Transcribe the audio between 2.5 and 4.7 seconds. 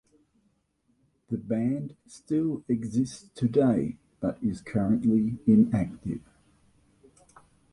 exists today, but is